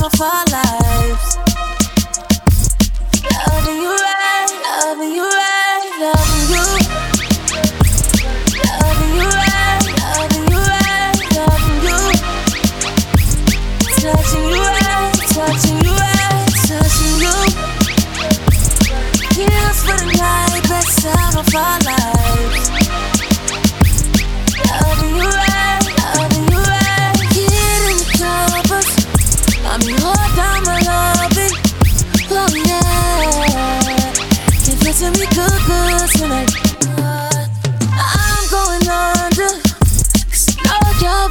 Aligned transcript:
so 0.05 0.18
far 0.18 0.65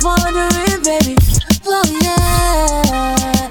wondering, 0.05 0.83
baby. 0.85 1.17
Well, 1.65 1.87
yeah, 2.03 3.49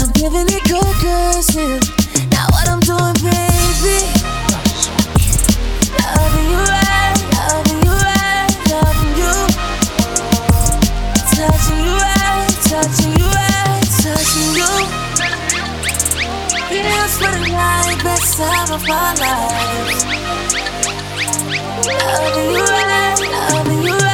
I'm 0.00 0.10
giving 0.18 0.48
it 0.50 0.64
good, 0.66 0.94
good 1.00 1.44
shit. 1.46 1.82
Now 2.30 2.46
what 2.50 2.66
I'm 2.68 2.80
doing, 2.80 3.14
baby? 3.22 3.98
Loving 6.02 6.48
you 6.50 6.58
right, 6.58 7.18
loving 7.38 7.80
you 7.86 7.94
right, 7.94 8.50
loving 8.66 9.14
you. 9.22 9.34
Touching 11.30 11.80
you 11.86 11.94
right, 11.94 12.50
touching 12.66 13.14
you 13.14 13.28
right, 13.30 13.86
touching 14.02 14.50
you. 14.58 14.72
We 16.68 16.82
Feels 16.82 17.14
for 17.18 17.30
the 17.30 17.46
night, 17.52 18.02
best 18.02 18.36
time 18.36 18.70
of 18.74 18.82
our 18.90 19.14
lives. 19.22 20.02
Loving 21.86 22.50
you 22.50 22.64
right, 22.64 23.18
loving 23.52 23.82
you 23.84 23.96
right. 23.98 24.11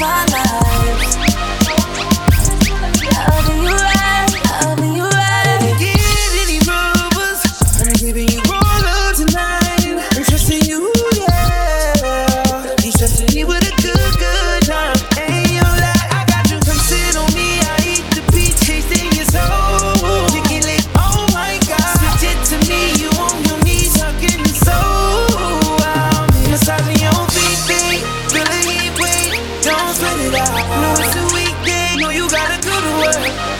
follow 0.00 0.29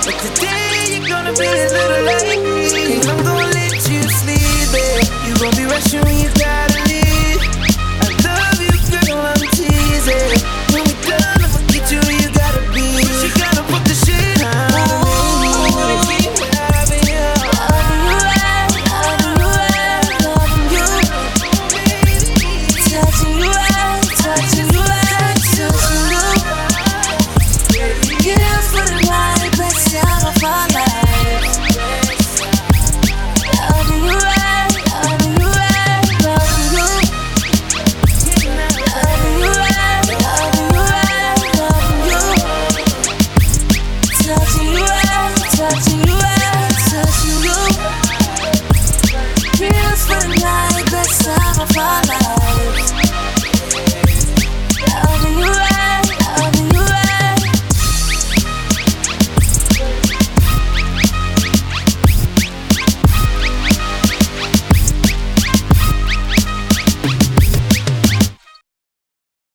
But 0.02 0.18
today 0.20 0.96
you're 0.98 1.08
gonna 1.08 1.32
be 1.34 1.44
a 1.44 1.68
little 1.68 2.04
late. 2.04 3.29